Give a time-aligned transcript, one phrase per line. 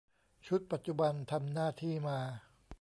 [0.47, 2.19] ชุดปัจจุบันทำหน้าที่มา